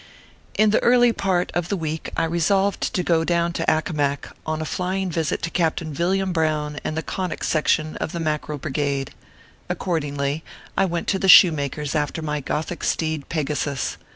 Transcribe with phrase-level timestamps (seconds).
[0.55, 4.59] IN the early part of the week I resolved to go down to Accomac, on
[4.59, 9.11] a flying visit to Captain Villiam Brown and the Conic Section of the Mackerel Brigade.
[9.69, 10.43] Accordingly,
[10.75, 13.97] I went to the shoemaker s after my gothic steed Pegasus.